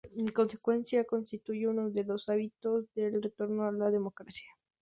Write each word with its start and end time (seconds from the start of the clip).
En 0.17 0.29
consecuencia, 0.31 1.03
constituye 1.03 1.67
uno 1.67 1.91
de 1.91 2.03
los 2.03 2.25
hitos 2.29 2.91
del 2.95 3.21
retorno 3.21 3.67
a 3.67 3.71
la 3.71 3.91
democracia. 3.91 4.47